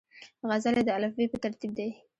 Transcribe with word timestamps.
غزلې 0.49 0.81
د 0.85 0.89
الفبې 0.97 1.25
پر 1.31 1.39
ترتیب 1.43 1.71
دي. 1.77 1.89